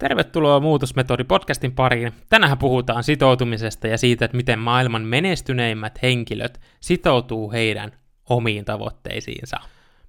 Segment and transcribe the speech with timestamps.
[0.00, 2.12] Tervetuloa Muutosmetodi podcastin pariin.
[2.28, 7.92] Tänään puhutaan sitoutumisesta ja siitä, että miten maailman menestyneimmät henkilöt sitoutuu heidän
[8.28, 9.56] omiin tavoitteisiinsa.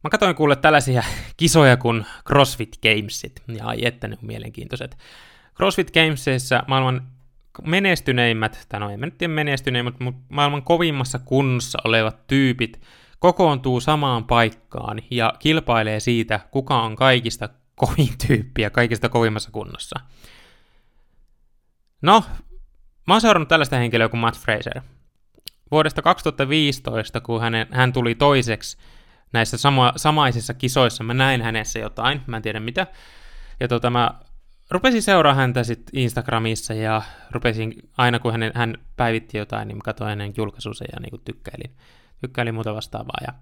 [0.03, 1.03] Mä katsoin kuulle tällaisia
[1.37, 4.97] kisoja kuin CrossFit Gamesit, ja ai että ne on mielenkiintoiset.
[5.55, 7.07] CrossFit Gamesissa maailman
[7.65, 12.81] menestyneimmät, tai no en nyt tiedä menestyneimmät, mutta maailman kovimmassa kunnossa olevat tyypit
[13.19, 19.99] kokoontuu samaan paikkaan ja kilpailee siitä, kuka on kaikista kovin tyyppiä kaikista kovimmassa kunnossa.
[22.01, 22.23] No,
[23.07, 24.81] mä oon seurannut tällaista henkilöä kuin Matt Fraser.
[25.71, 28.77] Vuodesta 2015, kun hänen, hän tuli toiseksi
[29.33, 32.87] näissä sama, samaisissa kisoissa, mä näin hänessä jotain, mä en tiedä mitä.
[33.59, 34.19] Ja tota, mä
[34.71, 39.81] rupesin seuraa häntä sitten Instagramissa ja rupesin, aina kun hän, hän päivitti jotain, niin mä
[39.85, 41.75] katsoin hänen julkaisuunsa ja niin tykkäilin,
[42.21, 43.17] tykkäilin muuta vastaavaa.
[43.27, 43.33] Ja...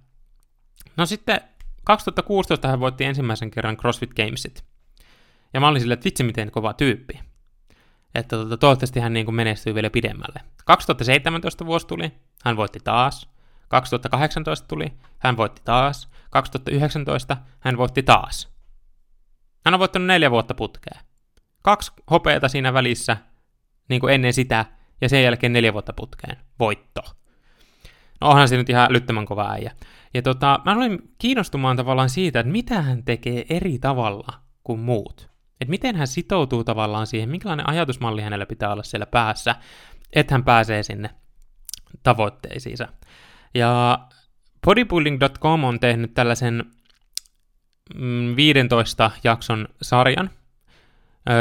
[0.98, 1.42] No sitten
[1.90, 4.66] 2016 hän voitti ensimmäisen kerran CrossFit Gamesit.
[5.54, 7.20] Ja mä olin silleen, että vitsi miten kova tyyppi.
[8.16, 10.42] Että to- toivottavasti hän niin kuin menestyy vielä pidemmälle.
[10.66, 12.12] 2017 vuosi tuli,
[12.46, 13.30] hän voitti taas.
[13.68, 16.10] 2018 tuli, hän voitti taas.
[16.30, 18.50] 2019 hän voitti taas.
[19.66, 21.02] Hän on voittanut neljä vuotta putkeen.
[21.62, 23.18] Kaksi hopeata siinä välissä,
[23.90, 24.66] niin kuin ennen sitä,
[25.02, 26.38] ja sen jälkeen neljä vuotta putkeen.
[26.60, 27.02] Voitto.
[28.22, 29.72] No onhan se nyt ihan älyttömän kova äijä.
[30.14, 35.30] Ja tota, mä olin kiinnostumaan tavallaan siitä, että mitä hän tekee eri tavalla kuin muut.
[35.62, 39.56] Että miten hän sitoutuu tavallaan siihen, minkälainen ajatusmalli hänellä pitää olla siellä päässä,
[40.14, 41.10] että hän pääsee sinne
[42.04, 42.88] tavoitteisiinsa.
[43.54, 44.00] Ja
[44.66, 46.64] bodybuilding.com on tehnyt tällaisen
[48.36, 50.30] 15 mm, jakson sarjan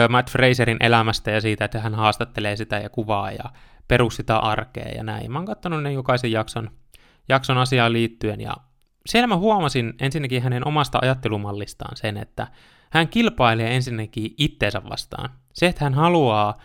[0.09, 3.45] Matt Fraserin elämästä ja siitä, että hän haastattelee sitä ja kuvaa ja
[3.89, 5.33] perus sitä arkea ja näin.
[5.33, 6.71] Mä oon katsonut ne jokaisen jakson,
[7.29, 8.57] jakson asiaan liittyen ja
[9.07, 12.47] siellä mä huomasin ensinnäkin hänen omasta ajattelumallistaan sen, että
[12.91, 15.31] hän kilpailee ensinnäkin itteensä vastaan.
[15.53, 16.59] Se, että hän haluaa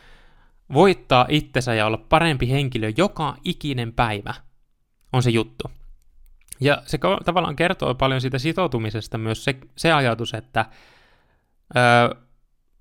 [0.74, 4.34] voittaa itsensä ja olla parempi henkilö joka ikinen päivä,
[5.14, 5.64] on se juttu.
[6.60, 10.66] Ja se tavallaan kertoo paljon siitä sitoutumisesta myös se, se ajatus, että
[11.76, 12.24] öö,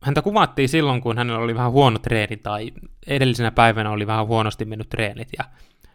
[0.02, 2.72] häntä kuvattiin silloin, kun hänellä oli vähän huono treeni tai
[3.06, 5.28] edellisenä päivänä oli vähän huonosti mennyt treenit.
[5.38, 5.44] Ja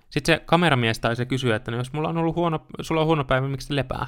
[0.09, 3.07] sitten se kameramies tai se kysyy, että no jos mulla on ollut huono, sulla on
[3.07, 4.07] huono päivä, miksi lepää?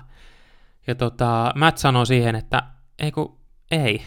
[0.88, 2.64] Ja tota, Matt sanoo siihen, että
[3.00, 3.40] ei kun,
[3.72, 4.02] ei.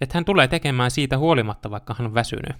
[0.00, 2.56] Että hän tulee tekemään siitä huolimatta, vaikka hän on väsynyt.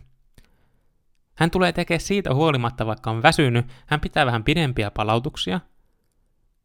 [1.35, 3.67] Hän tulee tekemään siitä huolimatta, vaikka on väsynyt.
[3.87, 5.61] Hän pitää vähän pidempiä palautuksia.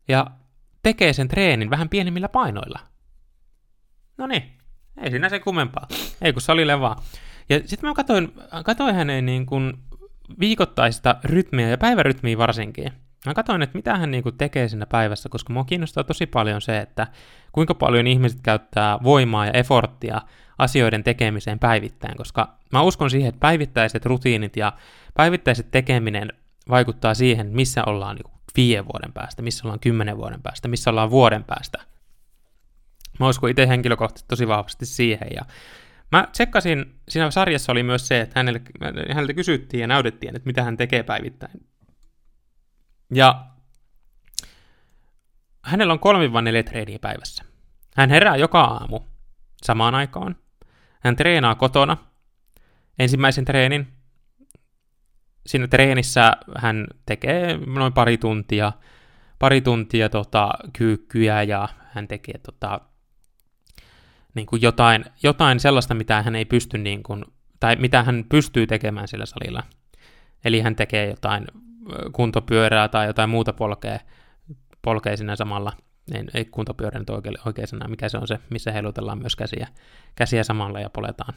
[0.07, 0.27] Ja
[0.83, 2.79] tekee sen treenin vähän pienemmillä painoilla.
[4.17, 4.43] No niin,
[4.97, 5.87] ei siinä se kummempaa.
[6.21, 7.03] Ei kun salille vaan.
[7.49, 8.33] Ja sitten mä katsoin,
[8.65, 9.73] katsoin hänen niin kuin
[10.39, 12.91] viikoittaista rytmiä ja päivärytmiä varsinkin.
[13.25, 16.77] Mä katsoin, että mitä hän niinku tekee siinä päivässä, koska mua kiinnostaa tosi paljon se,
[16.79, 17.07] että
[17.51, 20.21] kuinka paljon ihmiset käyttää voimaa ja eforttia
[20.57, 24.73] asioiden tekemiseen päivittäin, koska mä uskon siihen, että päivittäiset rutiinit ja
[25.13, 26.33] päivittäiset tekeminen
[26.69, 31.09] vaikuttaa siihen, missä ollaan niinku viiden vuoden päästä, missä ollaan kymmenen vuoden päästä, missä ollaan
[31.09, 31.77] vuoden päästä.
[33.19, 35.45] Mä uskon itse henkilökohtaisesti tosi vahvasti siihen, ja
[36.11, 38.61] Mä tsekkasin, siinä sarjassa oli myös se, että hänelle,
[39.13, 41.67] häneltä kysyttiin ja näytettiin, että mitä hän tekee päivittäin.
[43.13, 43.45] Ja
[45.63, 45.99] hänellä on
[46.59, 47.43] 3-4 treeniä päivässä.
[47.95, 48.99] Hän herää joka aamu
[49.63, 50.35] samaan aikaan.
[50.99, 51.97] Hän treenaa kotona
[52.99, 53.87] ensimmäisen treenin.
[55.47, 58.71] Siinä treenissä hän tekee noin pari tuntia,
[59.39, 62.81] pari tuntia tota, kyykkyjä ja hän tekee tota,
[64.35, 67.25] niin kuin jotain, jotain sellaista, mitä hän ei pysty, niin kuin,
[67.59, 69.63] tai mitä hän pystyy tekemään sillä salilla.
[70.45, 71.45] Eli hän tekee jotain
[72.11, 73.99] kuntopyörää tai jotain muuta polkea,
[74.81, 75.73] polkea siinä samalla.
[76.13, 79.67] Ei, ei kuntopyörä nyt oikein, oikein sana, mikä se on se, missä heilutellaan myös käsiä,
[80.15, 81.33] käsiä samalla ja poletaan.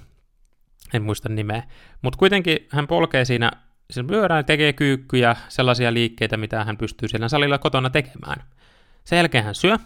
[0.95, 1.63] En muista nimeä.
[2.03, 3.51] Mutta kuitenkin hän polkee siinä
[3.91, 8.43] sen pyörään, tekee kyykkyjä, sellaisia liikkeitä, mitä hän pystyy siellä salilla kotona tekemään.
[9.05, 9.77] Sen jälkeen hän syö,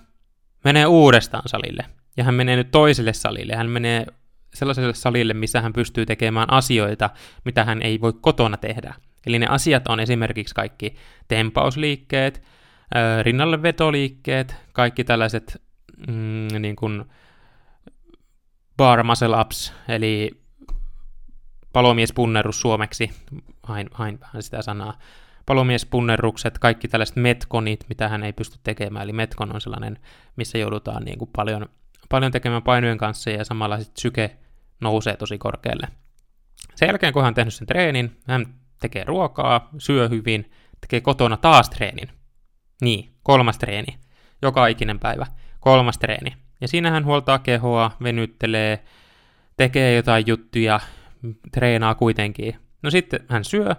[0.65, 1.85] menee uudestaan salille,
[2.17, 3.57] ja hän menee nyt toiselle salille.
[3.57, 4.07] Hän menee
[4.55, 7.11] sellaiselle salille, missä hän pystyy tekemään asioita,
[7.45, 8.95] mitä hän ei voi kotona tehdä.
[9.27, 10.95] Eli ne asiat on esimerkiksi kaikki
[11.29, 12.43] tempausliikkeet,
[13.23, 15.63] rinnalle vetoliikkeet, kaikki tällaiset
[16.07, 17.05] mm, niin kuin
[18.77, 20.31] bar muscle ups, eli
[21.73, 23.11] palomiespunnerus suomeksi,
[23.63, 24.99] hain, hain vähän sitä sanaa,
[25.47, 29.99] palomiespunnerrukset, kaikki tällaiset metkonit, mitä hän ei pysty tekemään, eli metkon on sellainen,
[30.37, 31.69] missä joudutaan niin kuin paljon
[32.09, 34.37] paljon tekemään painojen kanssa ja samalla sitten syke
[34.81, 35.89] nousee tosi korkealle.
[36.75, 40.51] Sen jälkeen, kun hän on tehnyt sen treenin, hän tekee ruokaa, syö hyvin,
[40.81, 42.09] tekee kotona taas treenin.
[42.81, 43.99] Niin, kolmas treeni.
[44.43, 45.27] Joka ikinen päivä.
[45.61, 46.33] Kolmas treeni.
[46.61, 48.85] Ja siinä hän huoltaa kehoa, venyttelee,
[49.57, 50.81] tekee jotain juttuja,
[51.53, 52.57] treenaa kuitenkin.
[52.83, 53.75] No sitten hän syö,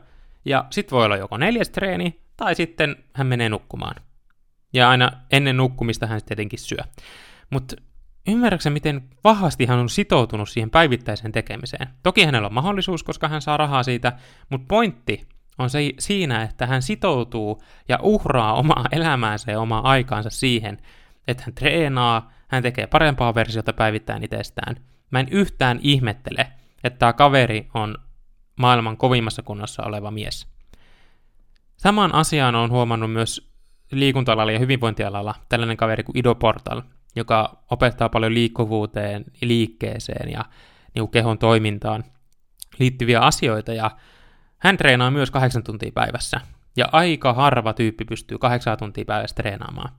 [0.46, 3.96] ja sitten voi olla joko neljäs treeni, tai sitten hän menee nukkumaan.
[4.74, 6.84] Ja aina ennen nukkumista hän tietenkin syö.
[7.50, 7.76] Mutta
[8.28, 11.88] ymmärrätkö miten vahvasti hän on sitoutunut siihen päivittäiseen tekemiseen?
[12.04, 14.14] Toki hänellä on mahdollisuus, koska hän saa rahaa siitä,
[14.50, 15.28] mutta pointti
[15.58, 20.78] on se siinä, että hän sitoutuu ja uhraa omaa elämäänsä ja omaa aikaansa siihen,
[21.28, 24.76] että hän treenaa, hän tekee parempaa versiota päivittäin itsestään.
[25.12, 26.48] Mä en yhtään ihmettele,
[26.84, 27.98] että tämä kaveri on
[28.56, 30.48] maailman kovimmassa kunnossa oleva mies.
[31.78, 33.54] Saman asian on huomannut myös
[33.92, 36.82] liikuntalalla ja hyvinvointialalla tällainen kaveri kuin Ido Portal,
[37.16, 40.46] joka opettaa paljon liikkuvuuteen, liikkeeseen ja
[40.96, 42.04] niin kehon toimintaan
[42.80, 43.92] liittyviä asioita, ja
[44.58, 46.42] hän treenaa myös kahdeksan tuntia päivässä,
[46.78, 49.94] ja aika harva tyyppi pystyy kahdeksan tuntia päivässä treenaamaan.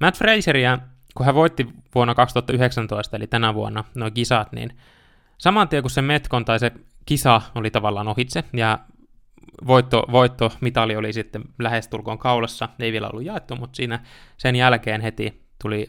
[0.00, 0.78] Matt Fraseria,
[1.14, 4.78] kun hän voitti vuonna 2019, eli tänä vuonna, nuo kisat, niin
[5.38, 6.72] saman tien kun se Metkon tai se
[7.06, 8.78] kisa oli tavallaan ohitse, ja
[9.66, 14.00] voitto, voitto mitali oli sitten lähestulkoon kaulassa, ei vielä ollut jaettu, mutta siinä
[14.36, 15.88] sen jälkeen heti tuli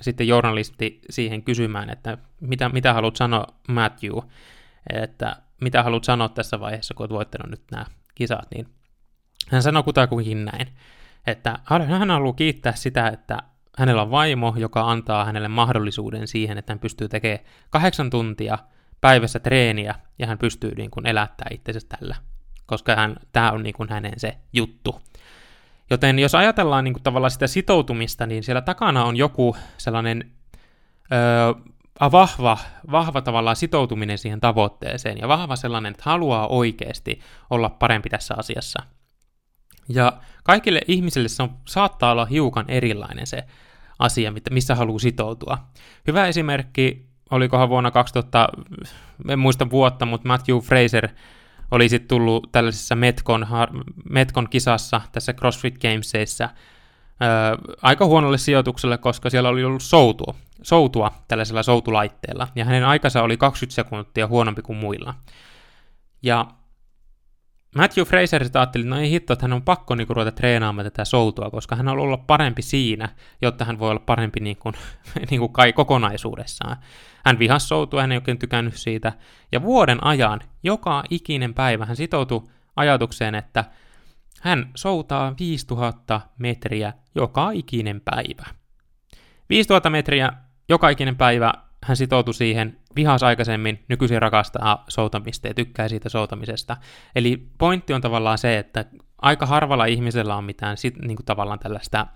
[0.00, 4.18] sitten journalisti siihen kysymään, että mitä, mitä haluat sanoa Matthew,
[5.02, 8.66] että mitä haluat sanoa tässä vaiheessa, kun olet voittanut nyt nämä kisat, niin
[9.48, 10.68] hän sanoi kutakuinkin näin,
[11.26, 13.38] että hän haluaa kiittää sitä, että
[13.78, 18.58] hänellä on vaimo, joka antaa hänelle mahdollisuuden siihen, että hän pystyy tekemään kahdeksan tuntia
[19.00, 22.16] päivässä treeniä ja hän pystyy niin kuin elättämään itsensä tällä,
[22.66, 25.00] koska hän, tämä on niin kuin hänen se juttu.
[25.90, 30.30] Joten jos ajatellaan niin kuin tavallaan sitä sitoutumista, niin siellä takana on joku sellainen
[31.12, 31.70] öö,
[32.12, 32.58] vahva,
[32.90, 37.20] vahva tavallaan sitoutuminen siihen tavoitteeseen ja vahva sellainen, että haluaa oikeasti
[37.50, 38.82] olla parempi tässä asiassa.
[39.88, 40.12] Ja
[40.44, 43.44] kaikille ihmisille se on, saattaa olla hiukan erilainen se
[43.98, 45.58] asia, missä haluaa sitoutua.
[46.06, 48.48] Hyvä esimerkki, olikohan vuonna 2000,
[49.28, 51.08] en muista vuotta, mutta Matthew Fraser
[51.70, 53.46] oli sitten tullut tällaisessa Metcon,
[54.10, 56.48] Metcon kisassa tässä CrossFit Gamesissa
[57.82, 63.36] aika huonolle sijoitukselle, koska siellä oli ollut soutua, soutua tällaisella soutulaitteella, ja hänen aikansa oli
[63.36, 65.14] 20 sekuntia huonompi kuin muilla.
[66.22, 66.46] Ja
[67.76, 71.04] Matthew Fraser ajatteli, että no ei hitto, että hän on pakko niin ruveta treenaamaan tätä
[71.04, 73.08] soutua, koska hän on ollut parempi siinä,
[73.42, 74.74] jotta hän voi olla parempi niin kuin,
[75.30, 76.76] niin kuin kai kokonaisuudessaan.
[77.24, 79.12] Hän vihasi soutua, hän ei oikein tykännyt siitä,
[79.52, 83.64] ja vuoden ajan, joka ikinen päivä, hän sitoutui ajatukseen, että
[84.40, 88.46] hän soutaa 5000 metriä joka ikinen päivä.
[89.48, 90.32] 5000 metriä
[90.68, 91.52] joka ikinen päivä
[91.84, 96.76] hän sitoutui siihen, vihas aikaisemmin, nykyisin rakastaa soutamista ja tykkää siitä soutamisesta.
[97.14, 98.84] Eli pointti on tavallaan se, että
[99.22, 102.06] aika harvalla ihmisellä on mitään sit, niin kuin tavallaan tällaista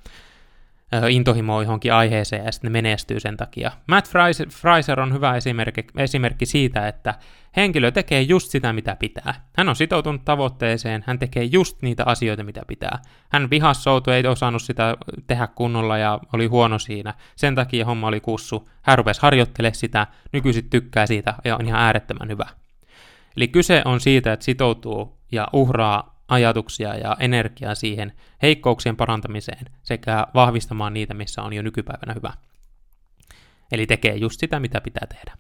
[1.11, 3.71] intohimoa johonkin aiheeseen ja sitten ne menestyy sen takia.
[3.87, 4.09] Matt
[4.51, 7.15] Fraser on hyvä esimerkki, esimerkki siitä, että
[7.57, 9.35] henkilö tekee just sitä, mitä pitää.
[9.57, 12.99] Hän on sitoutunut tavoitteeseen, hän tekee just niitä asioita, mitä pitää.
[13.29, 14.97] Hän vihas soutu, ei osannut sitä
[15.27, 17.15] tehdä kunnolla ja oli huono siinä.
[17.37, 18.69] Sen takia homma oli kussu.
[18.83, 22.47] Hän rupesi harjoittelemaan sitä, nykyisin tykkää siitä ja on ihan äärettömän hyvä.
[23.37, 28.12] Eli kyse on siitä, että sitoutuu ja uhraa ajatuksia ja energiaa siihen
[28.43, 32.32] heikkouksien parantamiseen sekä vahvistamaan niitä, missä on jo nykypäivänä hyvä.
[33.73, 35.37] Eli tekee just sitä, mitä pitää tehdä.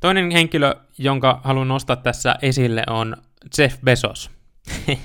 [0.00, 3.16] Toinen henkilö, jonka haluan nostaa tässä esille, on
[3.58, 4.30] Jeff Bezos.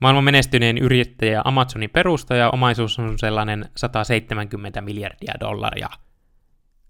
[0.00, 5.88] Maailman menestyneen yrittäjä Amazonin perustaja, omaisuus on sellainen 170 miljardia dollaria.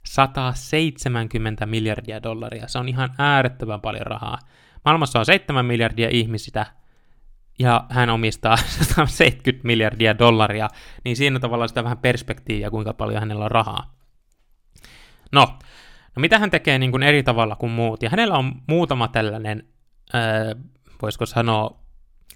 [0.06, 4.38] 170 miljardia dollaria, se on ihan äärettömän paljon rahaa.
[4.84, 6.66] Maailmassa on 7 miljardia ihmistä,
[7.60, 8.56] ja hän omistaa
[8.96, 10.68] 170 miljardia dollaria,
[11.04, 13.94] niin siinä tavallaan sitä vähän perspektiiviä, kuinka paljon hänellä on rahaa.
[15.32, 15.58] No,
[16.16, 18.02] no mitä hän tekee niin kuin eri tavalla kuin muut?
[18.02, 19.68] Ja hänellä on muutama tällainen,
[20.14, 20.62] äh,
[21.02, 21.80] voisiko sanoa,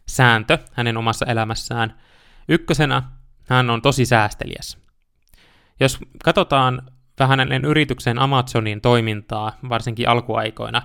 [0.09, 2.00] sääntö hänen omassa elämässään.
[2.49, 3.02] Ykkösenä
[3.49, 4.78] hän on tosi säästeliäs.
[5.81, 6.83] Jos katsotaan
[7.19, 10.83] vähän hänen yrityksen Amazonin toimintaa, varsinkin alkuaikoina,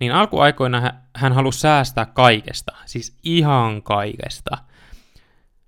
[0.00, 4.58] niin alkuaikoina hän halusi säästää kaikesta, siis ihan kaikesta.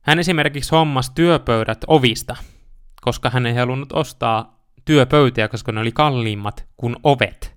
[0.02, 2.36] Hän esimerkiksi hommasi työpöydät ovista,
[3.00, 7.56] koska hän ei halunnut ostaa työpöytiä, koska ne oli kalliimmat kuin ovet.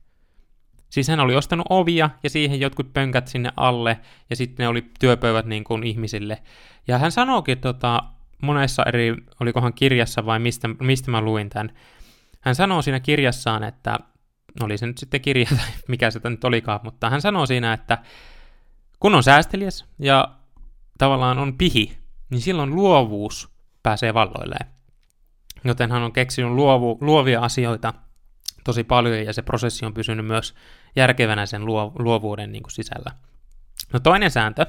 [0.89, 4.85] Siis hän oli ostanut ovia ja siihen jotkut pönkät sinne alle ja sitten ne oli
[4.99, 6.41] työpöydät niin kuin ihmisille.
[6.87, 8.03] Ja hän sanoikin tota,
[8.41, 11.71] monessa eri, olikohan kirjassa vai mistä, mistä mä luin tämän,
[12.41, 13.99] hän sanoo siinä kirjassaan, että
[14.61, 17.97] oli se nyt sitten kirja tai mikä se nyt olikaan, mutta hän sanoo siinä, että
[18.99, 20.27] kun on säästeliäs ja
[20.97, 21.97] tavallaan on pihi,
[22.29, 23.49] niin silloin luovuus
[23.83, 24.65] pääsee valloilleen.
[25.63, 27.93] Joten hän on keksinyt luovu, luovia asioita
[28.63, 30.55] tosi paljon ja se prosessi on pysynyt myös
[30.95, 31.65] järkevänä sen
[31.99, 33.11] luovuuden niin kuin sisällä.
[33.93, 34.65] No toinen sääntö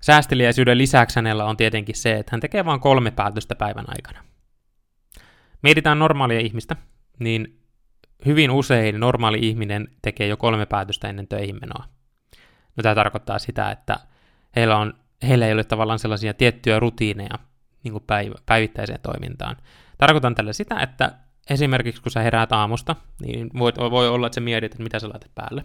[0.00, 4.24] säästeliäisyyden lisäksi hänellä on tietenkin se, että hän tekee vain kolme päätöstä päivän aikana.
[5.62, 6.76] Mietitään normaalia ihmistä,
[7.18, 7.63] niin
[8.26, 11.84] hyvin usein normaali ihminen tekee jo kolme päätöstä ennen töihin menoa.
[12.76, 13.96] No tämä tarkoittaa sitä, että
[14.56, 14.94] heillä, on,
[15.28, 17.38] heillä ei ole tavallaan sellaisia tiettyjä rutiineja
[17.84, 19.56] niin kuin päiv- päivittäiseen toimintaan.
[19.98, 21.12] Tarkoitan tällä sitä, että
[21.50, 25.08] esimerkiksi kun sä heräät aamusta, niin voi, voi olla, että sä mietit, että mitä sä
[25.08, 25.64] laitat päälle.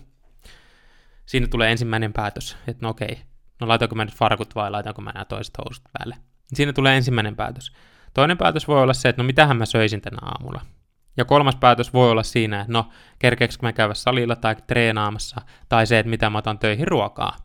[1.26, 3.20] Siinä tulee ensimmäinen päätös, että no okei,
[3.62, 6.16] no laitanko mä nyt farkut vai laitanko mä nämä toiset housut päälle.
[6.54, 7.74] Siinä tulee ensimmäinen päätös.
[8.14, 10.62] Toinen päätös voi olla se, että no mitähän mä söisin tänä aamulla.
[11.20, 15.88] Ja kolmas päätös voi olla siinä, että no kerkeekö mä käydä salilla tai treenaamassa, tai
[15.88, 17.36] se, että mitä mä otan töihin ruokaa,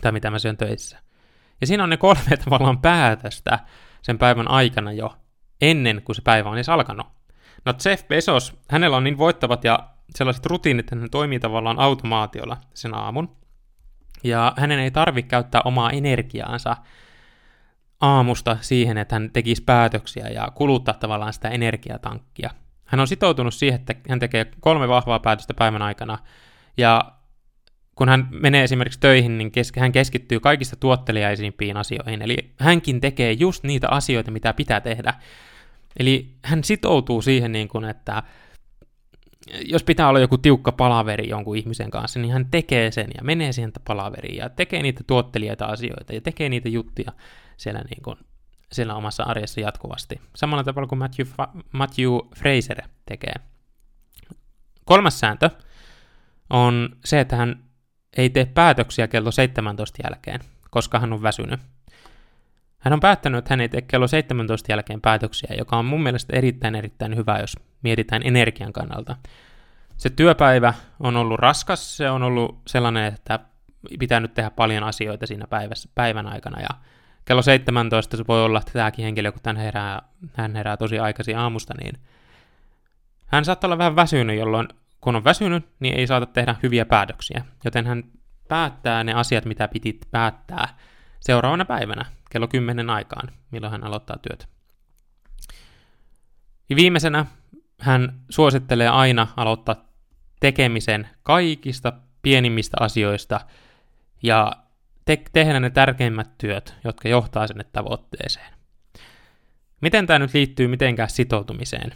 [0.00, 0.98] tai mitä mä syön töissä.
[1.60, 3.58] Ja siinä on ne kolme tavallaan päätöstä
[4.02, 5.16] sen päivän aikana jo,
[5.60, 7.06] ennen kuin se päivä on edes alkanut.
[7.64, 12.56] No Jeff Bezos, hänellä on niin voittavat ja sellaiset rutiinit, että hän toimii tavallaan automaatiolla
[12.74, 13.36] sen aamun.
[14.24, 16.76] Ja hänen ei tarvitse käyttää omaa energiaansa
[18.00, 22.50] aamusta siihen, että hän tekisi päätöksiä ja kuluttaa tavallaan sitä energiatankkia.
[22.86, 26.18] Hän on sitoutunut siihen, että hän tekee kolme vahvaa päätöstä päivän aikana,
[26.76, 27.12] ja
[27.94, 33.64] kun hän menee esimerkiksi töihin, niin hän keskittyy kaikista tuotteliaisimpiin asioihin, eli hänkin tekee just
[33.64, 35.14] niitä asioita, mitä pitää tehdä.
[35.98, 38.22] Eli hän sitoutuu siihen, niin kuin, että
[39.64, 43.52] jos pitää olla joku tiukka palaveri jonkun ihmisen kanssa, niin hän tekee sen ja menee
[43.52, 47.12] siihen palaveriin ja tekee niitä tuottelijaita asioita ja tekee niitä juttuja
[47.56, 48.16] siellä, niin kuin,
[48.72, 50.20] siellä omassa arjessa jatkuvasti.
[50.36, 51.26] Samalla tavalla kuin Matthew,
[51.72, 53.34] Matthew Fraser tekee.
[54.84, 55.50] Kolmas sääntö
[56.50, 57.64] on se, että hän
[58.16, 61.60] ei tee päätöksiä kello 17 jälkeen, koska hän on väsynyt.
[62.78, 66.36] Hän on päättänyt, että hän ei tee kello 17 jälkeen päätöksiä, joka on mun mielestä
[66.36, 69.16] erittäin erittäin hyvä, jos mietitään energian kannalta.
[69.96, 73.40] Se työpäivä on ollut raskas, se on ollut sellainen, että
[73.98, 76.68] pitää nyt tehdä paljon asioita siinä päivässä, päivän aikana, ja
[77.26, 80.02] kello 17 se voi olla, että tämäkin henkilö, kun hän herää,
[80.34, 81.94] hän herää tosi aikaisin aamusta, niin
[83.26, 84.68] hän saattaa olla vähän väsynyt, jolloin
[85.00, 88.04] kun on väsynyt, niin ei saata tehdä hyviä päätöksiä, joten hän
[88.48, 90.78] päättää ne asiat, mitä piti päättää
[91.20, 94.48] seuraavana päivänä, kello 10 aikaan, milloin hän aloittaa työt.
[96.70, 97.26] Ja viimeisenä
[97.80, 99.76] hän suosittelee aina aloittaa
[100.40, 101.92] tekemisen kaikista
[102.22, 103.40] pienimmistä asioista
[104.22, 104.52] ja
[105.06, 108.54] te- tehdä ne tärkeimmät työt, jotka johtaa sinne tavoitteeseen.
[109.80, 111.92] Miten tämä nyt liittyy mitenkään sitoutumiseen?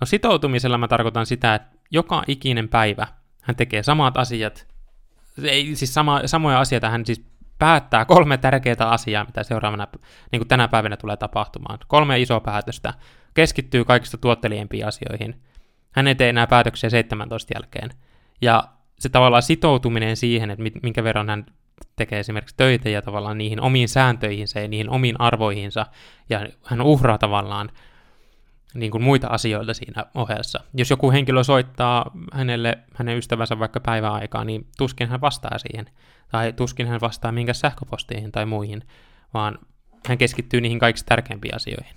[0.00, 3.06] No sitoutumisella mä tarkoitan sitä, että joka ikinen päivä
[3.42, 4.66] hän tekee samat asiat,
[5.42, 7.24] ei siis sama, samoja asioita, hän siis
[7.58, 9.86] päättää kolme tärkeää asiaa, mitä seuraavana,
[10.32, 11.78] niin kuin tänä päivänä tulee tapahtumaan.
[11.86, 12.94] Kolme isoa päätöstä,
[13.34, 15.42] keskittyy kaikista tuottelijempiin asioihin.
[15.92, 17.90] Hän ei tee enää päätöksiä 17 jälkeen.
[18.42, 18.64] Ja
[18.98, 21.46] se tavallaan sitoutuminen siihen, että minkä verran hän
[21.96, 25.86] tekee esimerkiksi töitä ja tavallaan niihin omiin sääntöihinsä ja niihin omiin arvoihinsa,
[26.30, 27.70] ja hän uhraa tavallaan
[28.74, 30.60] niin kuin muita asioita siinä ohessa.
[30.74, 35.86] Jos joku henkilö soittaa hänelle, hänen ystävänsä vaikka päiväaikaa, niin tuskin hän vastaa siihen,
[36.28, 38.82] tai tuskin hän vastaa minkä sähköpostiin tai muihin,
[39.34, 39.58] vaan
[40.08, 41.96] hän keskittyy niihin kaikista tärkeimpiin asioihin.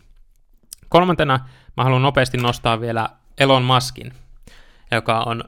[0.89, 1.39] Kolmantena
[1.77, 3.09] mä haluan nopeasti nostaa vielä
[3.39, 4.13] Elon Muskin,
[4.91, 5.43] joka on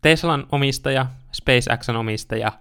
[0.00, 2.52] Teslan omistaja, SpaceXn omistaja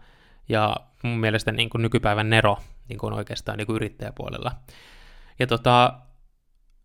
[0.50, 2.58] ja mun mielestä niin kuin nykypäivän Nero
[2.90, 4.52] niin kuin oikeastaan niin kuin yrittäjäpuolella.
[5.40, 5.94] Ja tota,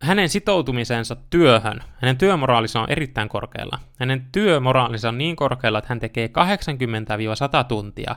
[0.02, 3.78] hänen sitoutumisensa työhön, hänen työmoraalinsa on erittäin korkealla.
[3.99, 8.16] Hänen työmoraalinsa on niin korkealla, että hän tekee 80-100 tuntia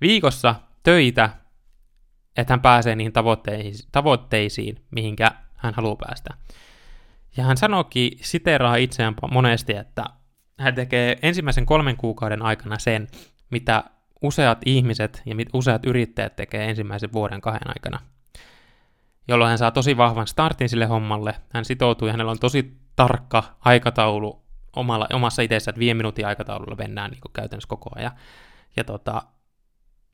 [0.00, 1.30] viikossa töitä,
[2.36, 6.34] että hän pääsee niihin tavoitteisiin, tavoitteisiin mihinkä hän haluaa päästä.
[7.36, 10.04] Ja hän sanoikin, siteraa itseään monesti, että
[10.58, 13.08] hän tekee ensimmäisen kolmen kuukauden aikana sen,
[13.50, 13.84] mitä
[14.24, 18.00] useat ihmiset ja useat yrittäjät tekee ensimmäisen vuoden kahden aikana.
[19.28, 21.34] Jolloin hän saa tosi vahvan startin sille hommalle.
[21.52, 24.44] Hän sitoutuu ja hänellä on tosi tarkka aikataulu
[24.76, 28.12] omalla, omassa itsessä, että viiden minuutin aikataululla mennään niin käytännössä koko ajan.
[28.76, 29.22] Ja tota,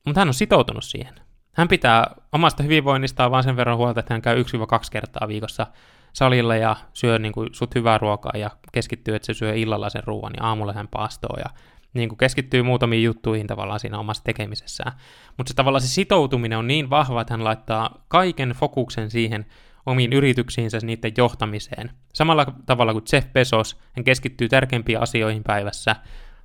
[0.05, 1.15] mutta hän on sitoutunut siihen.
[1.53, 4.43] Hän pitää omasta hyvinvoinnistaan vaan sen verran huolta, että hän käy 1-2
[4.91, 5.67] kertaa viikossa
[6.13, 10.03] salilla ja syö niin kuin, sut hyvää ruokaa ja keskittyy, että se syö illalla sen
[10.05, 11.49] ruoan ja aamulla hän paastoo ja
[11.93, 14.91] niin kuin keskittyy muutamiin juttuihin tavallaan siinä omassa tekemisessään.
[15.37, 19.45] Mutta se tavallaan se sitoutuminen on niin vahva, että hän laittaa kaiken fokuksen siihen
[19.85, 21.91] omiin yrityksiinsä niiden johtamiseen.
[22.13, 25.95] Samalla tavalla kuin Jeff Bezos, hän keskittyy tärkeimpiin asioihin päivässä.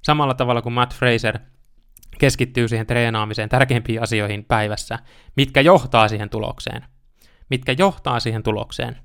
[0.03, 1.39] Samalla tavalla kuin Matt Fraser
[2.19, 4.99] keskittyy siihen treenaamiseen tärkeimpiin asioihin päivässä,
[5.37, 6.85] mitkä johtaa siihen tulokseen.
[7.51, 8.97] Mitkä johtaa siihen tulokseen.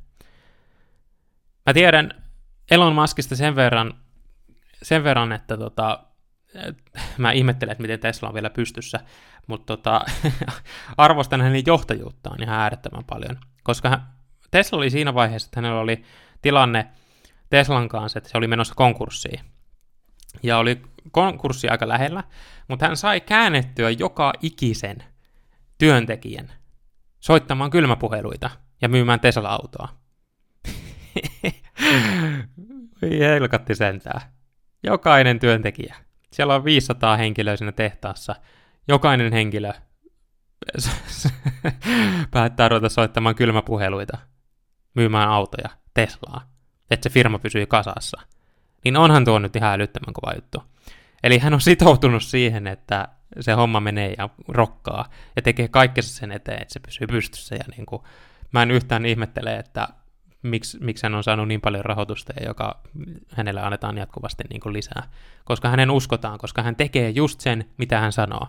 [1.66, 2.24] Mä tiedän
[2.72, 3.94] Elon Muskista sen verran,
[4.84, 6.04] sen verran, että tota,
[7.18, 9.00] mä ihmettelen, että miten Tesla on vielä pystyssä,
[9.48, 10.02] mutta tota,
[10.98, 14.02] arvostan hänen johtajuuttaan ihan äärettömän paljon, koska
[14.52, 16.04] Tesla oli siinä vaiheessa, että hänellä oli
[16.42, 16.88] tilanne
[17.50, 19.40] Teslan kanssa, että se oli menossa konkurssiin.
[20.44, 20.82] Ja oli
[21.12, 22.24] konkurssi aika lähellä,
[22.68, 25.04] mutta hän sai käännettyä joka ikisen
[25.78, 26.52] työntekijän
[27.20, 28.50] soittamaan kylmäpuheluita
[28.82, 29.88] ja myymään Tesla-autoa.
[33.20, 34.22] Helkatti sentään.
[34.84, 35.96] Jokainen työntekijä.
[36.34, 38.36] Siellä on 500 henkilöä siinä tehtaassa.
[38.88, 39.72] Jokainen henkilö
[42.32, 44.18] päättää ruveta soittamaan kylmäpuheluita,
[44.94, 46.52] myymään autoja, Teslaa,
[46.92, 48.22] että se firma pysyy kasassa.
[48.84, 50.64] Niin onhan tuo nyt ihan älyttömän kova juttu.
[51.24, 53.08] Eli hän on sitoutunut siihen, että
[53.40, 57.56] se homma menee ja rokkaa ja tekee kaikkensa sen eteen, että se pysyy pystyssä.
[57.56, 58.02] Ja niin kuin,
[58.52, 59.88] mä en yhtään ihmettele, että
[60.44, 62.82] miksi, miksi hän on saanut niin paljon rahoitusta ja joka
[63.36, 65.04] hänelle annetaan jatkuvasti niin kuin lisää.
[65.46, 68.48] Koska hänen uskotaan, koska hän tekee just sen, mitä hän sanoo.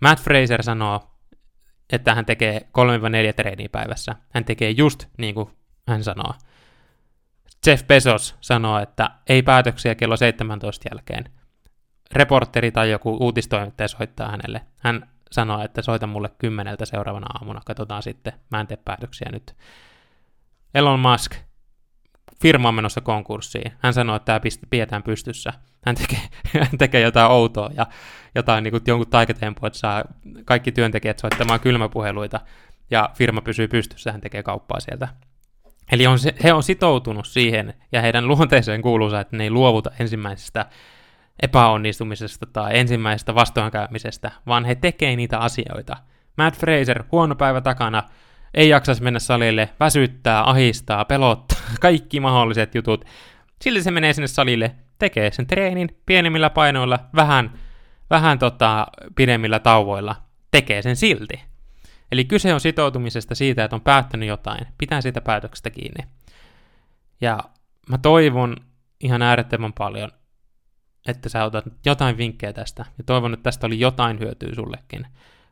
[0.00, 1.10] Matt Fraser sanoo,
[1.92, 4.16] että hän tekee 3-4 treeniä päivässä.
[4.34, 5.50] Hän tekee just niin kuin
[5.88, 6.34] hän sanoo.
[7.66, 11.24] Jeff Bezos sanoo, että ei päätöksiä kello 17 jälkeen.
[12.12, 14.60] Reporteri tai joku uutistoimittaja soittaa hänelle.
[14.80, 19.56] Hän sanoo, että soita mulle kymmeneltä seuraavana aamuna, katsotaan sitten, mä en tee päätöksiä nyt.
[20.76, 21.34] Elon Musk,
[22.42, 23.72] firma on menossa konkurssiin.
[23.78, 24.40] Hän sanoo, että tämä
[24.70, 25.52] pidetään pystyssä.
[25.86, 26.18] Hän tekee,
[26.70, 27.86] hän tekee jotain outoa ja
[28.34, 30.04] jotain niin kuin jonkun taikatempo, että saa
[30.44, 32.40] kaikki työntekijät soittamaan kylmäpuheluita
[32.90, 35.08] ja firma pysyy pystyssä, hän tekee kauppaa sieltä.
[35.92, 40.66] Eli on, he on sitoutunut siihen, ja heidän luonteeseen kuuluu että ne ei luovuta ensimmäisestä
[41.42, 45.96] epäonnistumisesta tai ensimmäisestä vastoinkäymisestä, vaan he tekee niitä asioita.
[46.38, 48.02] Matt Fraser, huono päivä takana,
[48.56, 53.04] ei jaksaisi mennä salille, väsyttää, ahistaa, pelottaa, kaikki mahdolliset jutut.
[53.62, 57.58] Silti se menee sinne salille, tekee sen treenin pienemmillä painoilla, vähän,
[58.10, 58.86] vähän tota,
[59.16, 60.16] pidemmillä tauvoilla,
[60.50, 61.42] tekee sen silti.
[62.12, 66.08] Eli kyse on sitoutumisesta siitä, että on päättänyt jotain, pitää siitä päätöksestä kiinni.
[67.20, 67.38] Ja
[67.88, 68.56] mä toivon
[69.00, 70.10] ihan äärettömän paljon,
[71.08, 75.06] että sä otat jotain vinkkejä tästä, ja toivon, että tästä oli jotain hyötyä sullekin,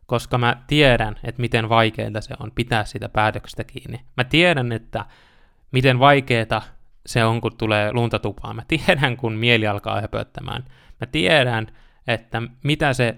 [0.07, 4.01] koska mä tiedän, että miten vaikeaa se on pitää sitä päätöksestä kiinni.
[4.17, 5.05] Mä tiedän, että
[5.73, 6.63] miten vaikeaa
[7.07, 8.57] se on, kun tulee lunta tupaan.
[8.57, 10.65] Mä tiedän, kun mieli alkaa höpöttämään.
[11.01, 11.67] Mä tiedän,
[12.07, 13.17] että mitä se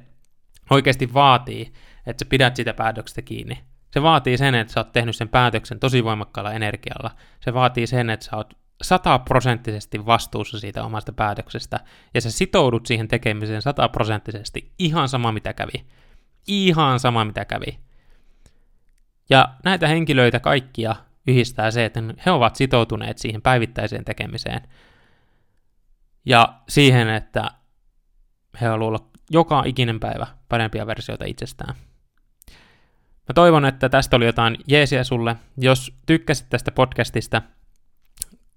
[0.70, 1.72] oikeasti vaatii,
[2.06, 3.58] että sä pidät sitä päätöksestä kiinni.
[3.90, 7.10] Se vaatii sen, että sä oot tehnyt sen päätöksen tosi voimakkaalla energialla.
[7.40, 11.80] Se vaatii sen, että sä oot sataprosenttisesti vastuussa siitä omasta päätöksestä,
[12.14, 15.86] ja sä sitoudut siihen tekemiseen sataprosenttisesti, ihan sama mitä kävi.
[16.46, 17.78] Ihan sama mitä kävi.
[19.30, 24.62] Ja näitä henkilöitä kaikkia yhdistää se, että he ovat sitoutuneet siihen päivittäiseen tekemiseen.
[26.24, 27.50] Ja siihen, että
[28.60, 31.74] he haluavat olla joka ikinen päivä parempia versioita itsestään.
[33.28, 35.36] Mä toivon, että tästä oli jotain jeesiä sulle.
[35.58, 37.42] Jos tykkäsit tästä podcastista,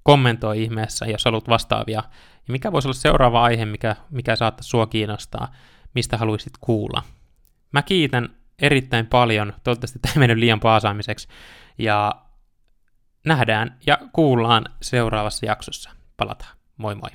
[0.03, 2.03] kommentoi ihmeessä, jos haluat vastaavia.
[2.47, 5.53] Ja mikä voisi olla seuraava aihe, mikä, mikä saattaa sua kiinnostaa,
[5.95, 7.03] mistä haluaisit kuulla.
[7.71, 8.29] Mä kiitän
[8.59, 11.27] erittäin paljon, toivottavasti tämä ei mennyt liian paasaamiseksi,
[11.77, 12.25] ja
[13.25, 15.89] nähdään ja kuullaan seuraavassa jaksossa.
[16.17, 16.57] Palataan.
[16.77, 17.09] Moi moi.